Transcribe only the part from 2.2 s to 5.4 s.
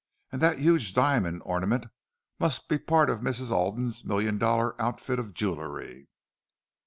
must be part of Mrs. Alden's million dollar outfit of